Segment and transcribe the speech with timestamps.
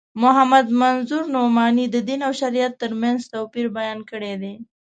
[0.23, 4.53] محمد منظور نعماني د دین او شریعت تر منځ توپیر بیان کړی دی.